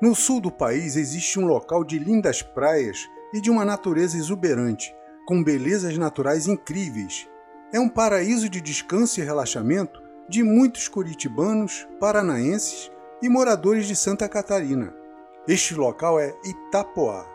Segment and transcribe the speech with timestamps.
[0.00, 4.96] No sul do país existe um local de lindas praias e de uma natureza exuberante,
[5.26, 7.28] com belezas naturais incríveis.
[7.70, 12.90] É um paraíso de descanso e relaxamento de muitos curitibanos, paranaenses
[13.20, 14.94] e moradores de Santa Catarina.
[15.46, 17.26] Este local é Itapoá.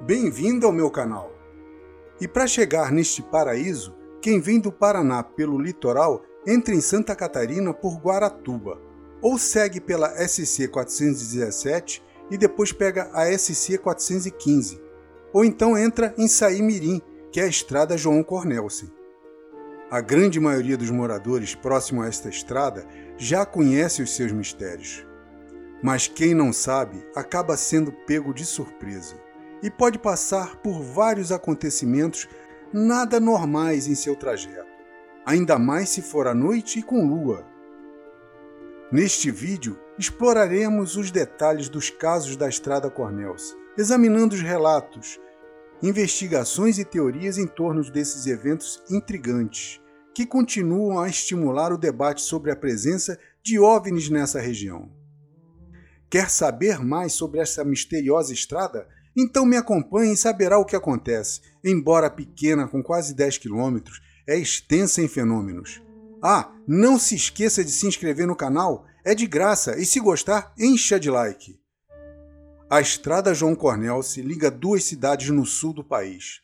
[0.00, 1.30] Bem-vindo ao meu canal!
[2.20, 7.72] E para chegar neste paraíso, quem vem do Paraná pelo litoral entra em Santa Catarina
[7.72, 8.80] por Guaratuba,
[9.20, 14.80] ou segue pela SC 417 e depois pega a SC 415,
[15.32, 18.90] ou então entra em Saí-Mirim, que é a estrada João Cornelsen.
[19.90, 22.84] A grande maioria dos moradores próximo a esta estrada
[23.16, 25.06] já conhece os seus mistérios.
[25.82, 29.14] Mas quem não sabe acaba sendo pego de surpresa
[29.62, 32.28] e pode passar por vários acontecimentos
[32.72, 34.66] nada normais em seu trajeto,
[35.24, 37.46] ainda mais se for à noite e com lua.
[38.90, 45.18] Neste vídeo, exploraremos os detalhes dos casos da Estrada Cornels, examinando os relatos,
[45.82, 49.80] investigações e teorias em torno desses eventos intrigantes,
[50.14, 54.88] que continuam a estimular o debate sobre a presença de OVNIs nessa região.
[56.08, 58.86] Quer saber mais sobre essa misteriosa estrada?
[59.16, 61.40] Então me acompanhe e saberá o que acontece.
[61.64, 65.82] Embora pequena, com quase 10 quilômetros, é extensa em fenômenos.
[66.22, 70.52] Ah, não se esqueça de se inscrever no canal, é de graça e se gostar,
[70.58, 71.60] encha de like.
[72.68, 76.40] A estrada João Cornel se liga duas cidades no sul do país.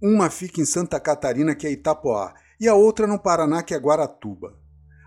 [0.00, 3.78] Uma fica em Santa Catarina, que é Itapoá, e a outra no Paraná, que é
[3.78, 4.56] Guaratuba.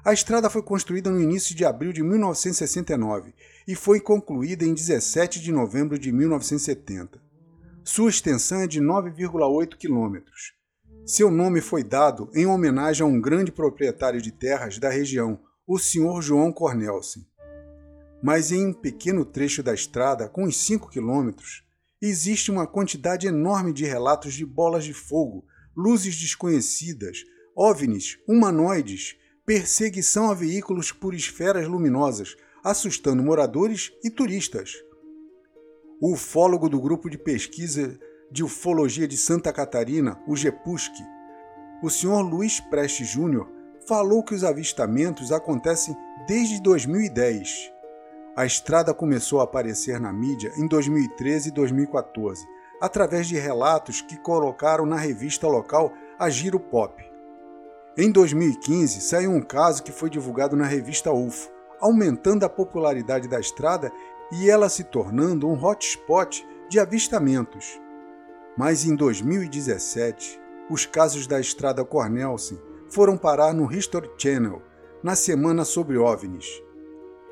[0.04, 3.34] A estrada foi construída no início de abril de 1969
[3.68, 7.22] e foi concluída em 17 de novembro de 1970.
[7.84, 10.57] Sua extensão é de 9,8 quilômetros.
[11.08, 15.80] Seu nome foi dado em homenagem a um grande proprietário de terras da região, o
[15.80, 16.22] Sr.
[16.22, 17.26] João Cornelsen.
[18.22, 21.64] Mas em um pequeno trecho da estrada, com uns 5 quilômetros,
[22.02, 27.24] existe uma quantidade enorme de relatos de bolas de fogo, luzes desconhecidas,
[27.56, 29.16] OVNIs, humanoides
[29.46, 34.74] perseguição a veículos por esferas luminosas, assustando moradores e turistas.
[36.02, 37.98] O ufólogo do grupo de pesquisa
[38.30, 40.94] de ufologia de Santa Catarina, o GEPUSC,
[41.82, 42.22] o Sr.
[42.22, 43.50] Luiz Preste Júnior,
[43.88, 45.96] falou que os avistamentos acontecem
[46.28, 47.72] desde 2010.
[48.36, 52.46] A estrada começou a aparecer na mídia em 2013 e 2014,
[52.82, 57.04] através de relatos que colocaram na revista local a Giro Pop.
[57.98, 61.50] Em 2015, saiu um caso que foi divulgado na revista UFO,
[61.80, 63.92] aumentando a popularidade da estrada
[64.32, 67.80] e ela se tornando um hotspot de avistamentos.
[68.58, 72.60] Mas em 2017, os casos da estrada Cornelsen
[72.90, 74.62] foram parar no History Channel,
[75.04, 76.62] na semana sobre OVNIs.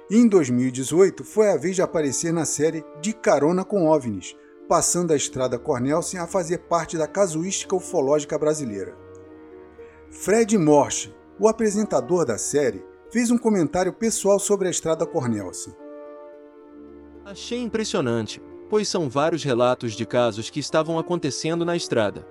[0.10, 4.36] E em 2018 foi a vez de aparecer na série De Carona com OVNIs,
[4.70, 8.96] passando a estrada Cornelsen a fazer parte da casuística ufológica brasileira.
[10.12, 15.74] Fred Morse, o apresentador da série, fez um comentário pessoal sobre a estrada Cornelsen.
[17.26, 18.42] Achei impressionante,
[18.76, 22.28] pois são vários relatos de casos que estavam acontecendo na estrada.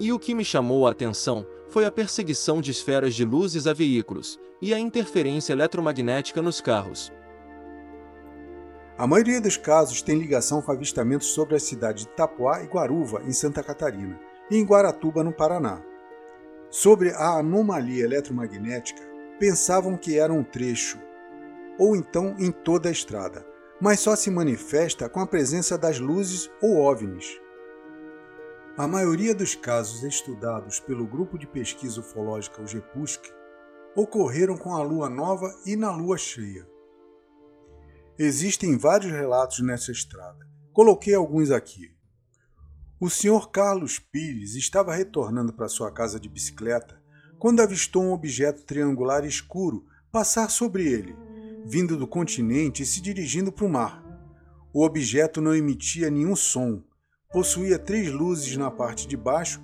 [0.00, 3.72] E o que me chamou a atenção foi a perseguição de esferas de luzes a
[3.72, 7.12] veículos e a interferência eletromagnética nos carros.
[8.98, 13.22] A maioria dos casos tem ligação com avistamentos sobre as cidades de Itapuá e Guaruva,
[13.24, 14.18] em Santa Catarina,
[14.50, 15.80] e em Guaratuba, no Paraná.
[16.70, 19.00] Sobre a anomalia eletromagnética,
[19.38, 20.98] pensavam que era um trecho,
[21.78, 23.51] ou então em toda a estrada,
[23.82, 27.40] mas só se manifesta com a presença das luzes ou OVNIs.
[28.78, 33.20] A maioria dos casos estudados pelo grupo de pesquisa ufológica o GEPUSC
[33.96, 36.64] ocorreram com a lua nova e na lua cheia.
[38.16, 40.48] Existem vários relatos nessa estrada.
[40.72, 41.92] Coloquei alguns aqui.
[43.00, 47.02] O senhor Carlos Pires estava retornando para sua casa de bicicleta
[47.36, 51.16] quando avistou um objeto triangular escuro passar sobre ele,
[51.66, 54.02] vindo do continente e se dirigindo para o mar.
[54.72, 56.82] O objeto não emitia nenhum som,
[57.32, 59.62] possuía três luzes na parte de baixo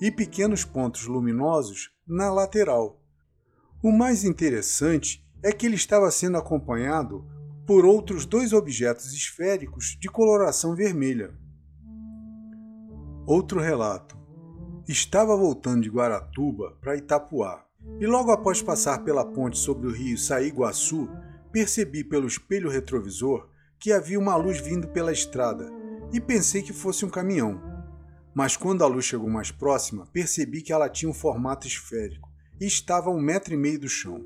[0.00, 3.00] e pequenos pontos luminosos na lateral.
[3.82, 7.24] O mais interessante é que ele estava sendo acompanhado
[7.66, 11.34] por outros dois objetos esféricos de coloração vermelha.
[13.26, 14.16] Outro relato.
[14.88, 17.62] Estava voltando de Guaratuba para Itapuá
[18.00, 21.08] e logo após passar pela ponte sobre o rio Saíguaçu,
[21.52, 23.48] percebi pelo espelho retrovisor
[23.78, 25.70] que havia uma luz vindo pela estrada
[26.12, 27.60] e pensei que fosse um caminhão.
[28.34, 32.28] Mas quando a luz chegou mais próxima, percebi que ela tinha um formato esférico
[32.60, 34.24] e estava a um metro e meio do chão.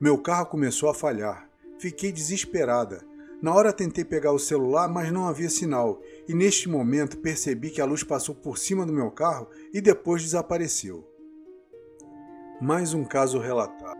[0.00, 1.48] Meu carro começou a falhar.
[1.78, 3.04] Fiquei desesperada.
[3.42, 7.80] Na hora tentei pegar o celular, mas não havia sinal, e neste momento percebi que
[7.80, 11.06] a luz passou por cima do meu carro e depois desapareceu.
[12.60, 13.98] Mais um caso relatado.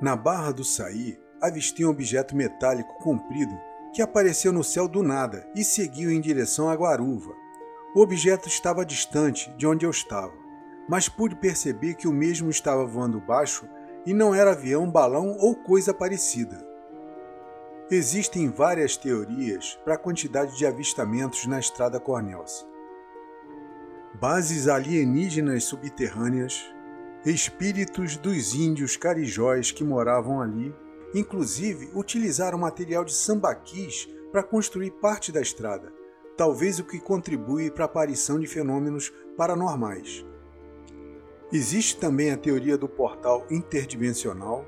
[0.00, 3.58] Na Barra do Saí, avistei um objeto metálico comprido
[3.92, 7.34] que apareceu no céu do nada e seguiu em direção à Guaruva.
[7.94, 10.32] O objeto estava distante de onde eu estava,
[10.88, 13.68] mas pude perceber que o mesmo estava voando baixo
[14.04, 16.66] e não era avião, balão ou coisa parecida.
[17.90, 22.66] Existem várias teorias para a quantidade de avistamentos na Estrada Cornelsa.
[24.20, 26.64] Bases alienígenas subterrâneas,
[27.24, 30.74] espíritos dos índios carijóis que moravam ali,
[31.14, 35.92] inclusive utilizaram material de sambaquis para construir parte da estrada,
[36.36, 40.26] talvez o que contribui para a aparição de fenômenos paranormais.
[41.52, 44.66] Existe também a teoria do portal interdimensional,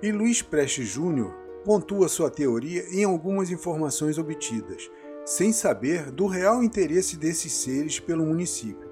[0.00, 1.34] e Luiz Prestes Júnior
[1.64, 4.90] pontua sua teoria em algumas informações obtidas,
[5.24, 8.90] sem saber do real interesse desses seres pelo município,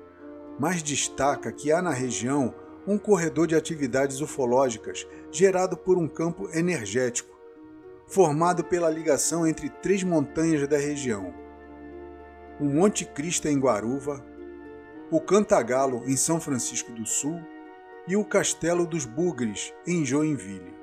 [0.59, 2.55] mas destaca que há na região
[2.87, 7.37] um corredor de atividades ufológicas gerado por um campo energético,
[8.07, 11.35] formado pela ligação entre três montanhas da região:
[12.61, 14.25] o Monte Cristo em Guaruva,
[15.11, 17.41] o Cantagalo em São Francisco do Sul
[18.09, 20.75] e o Castelo dos Bugres em Joinville.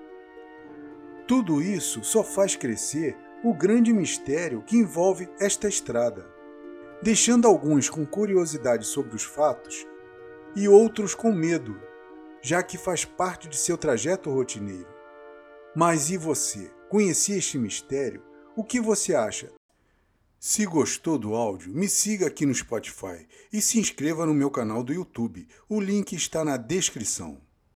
[1.28, 6.26] Tudo isso só faz crescer o grande mistério que envolve esta estrada,
[7.02, 9.86] deixando alguns com curiosidade sobre os fatos
[10.56, 11.80] e outros com medo,
[12.42, 14.88] já que faz parte de seu trajeto rotineiro.
[15.76, 16.72] Mas e você?
[16.90, 18.24] Conhecia este mistério?
[18.56, 19.52] O que você acha?
[20.40, 24.84] Se gostou do áudio, me siga aqui no Spotify e se inscreva no meu canal
[24.84, 25.48] do YouTube.
[25.68, 27.42] O link está na descrição.